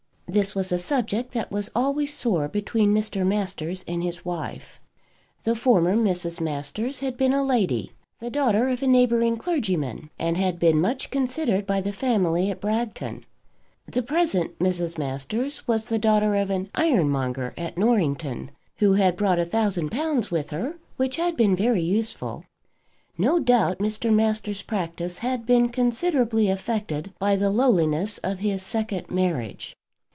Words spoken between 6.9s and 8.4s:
had been a lady the